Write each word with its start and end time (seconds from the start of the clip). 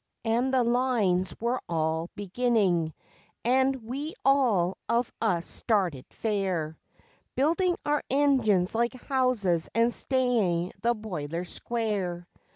And 0.25 0.51
the 0.51 0.63
Lines 0.63 1.31
were 1.39 1.61
all 1.69 2.09
beginning, 2.15 2.95
and 3.45 3.83
we 3.83 4.15
all 4.25 4.79
of 4.89 5.13
us 5.21 5.45
started 5.45 6.07
fair, 6.09 6.75
Building 7.35 7.77
our 7.85 8.01
engines 8.09 8.73
like 8.73 8.95
houses 9.03 9.69
and 9.75 9.93
staying 9.93 10.73
the 10.81 10.95
boilers 10.95 11.49
square. 11.53 12.27